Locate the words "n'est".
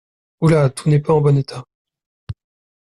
0.89-0.97